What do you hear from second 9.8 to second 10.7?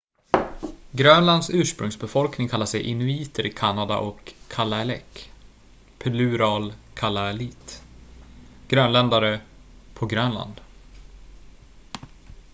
på grönland